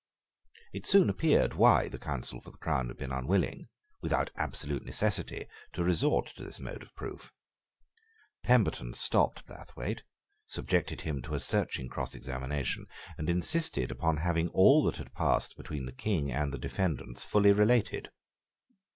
[0.73, 3.69] It soon appeared why the counsel for the crown had been unwilling,
[4.01, 7.31] without absolute necessity, to resort to this mode of proof.
[8.41, 10.01] Pemberton stopped Blathwayt,
[10.47, 15.55] subjected him to a searching cross examination, and insisted upon having all that had passed
[15.55, 18.09] between the King and the defendants fully related.